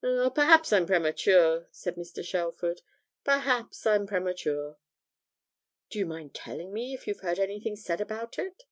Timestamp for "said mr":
1.69-2.25